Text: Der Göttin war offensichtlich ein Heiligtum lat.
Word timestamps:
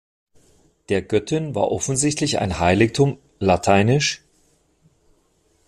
Der 0.89 1.03
Göttin 1.03 1.53
war 1.53 1.69
offensichtlich 1.71 2.39
ein 2.39 2.57
Heiligtum 2.57 3.19
lat. 3.37 3.67